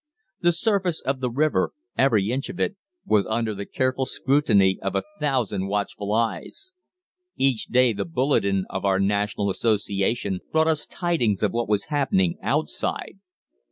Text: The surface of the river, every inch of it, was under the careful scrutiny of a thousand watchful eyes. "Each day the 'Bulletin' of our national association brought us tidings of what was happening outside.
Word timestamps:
The 0.39 0.51
surface 0.51 0.99
of 1.01 1.19
the 1.19 1.29
river, 1.29 1.73
every 1.95 2.31
inch 2.31 2.49
of 2.49 2.59
it, 2.59 2.75
was 3.05 3.27
under 3.27 3.53
the 3.53 3.67
careful 3.67 4.07
scrutiny 4.07 4.79
of 4.81 4.95
a 4.95 5.03
thousand 5.19 5.67
watchful 5.67 6.11
eyes. 6.11 6.71
"Each 7.35 7.67
day 7.67 7.93
the 7.93 8.03
'Bulletin' 8.03 8.65
of 8.71 8.83
our 8.83 8.99
national 8.99 9.51
association 9.51 10.39
brought 10.51 10.65
us 10.67 10.87
tidings 10.87 11.43
of 11.43 11.51
what 11.51 11.69
was 11.69 11.83
happening 11.93 12.39
outside. 12.41 13.19